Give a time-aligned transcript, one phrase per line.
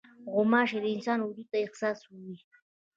[0.31, 2.35] غوماشې د انسان وجود ته حساس وي.